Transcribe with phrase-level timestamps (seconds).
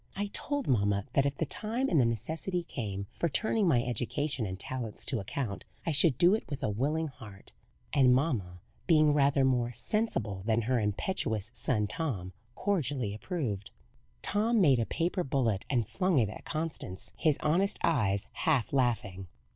[0.15, 4.47] I told mamma that if the time and the necessity came for turning my education
[4.47, 7.53] and talents to account, I should do it with a willing heart;
[7.93, 13.69] and mamma, being rather more sensible than her impetuous son Tom, cordially approved."
[14.23, 19.27] Tom made a paper bullet and flung it at Constance, his honest eyes half laughing.